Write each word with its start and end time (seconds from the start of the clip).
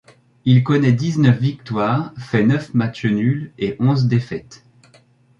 Il 0.45 0.63
connait 0.63 0.93
dix-neuf 0.93 1.37
victoires, 1.39 2.11
fait 2.17 2.43
neuf 2.43 2.73
matchs 2.73 3.05
nuls 3.05 3.51
et 3.59 3.75
onze 3.79 4.07
défaites. 4.07 4.65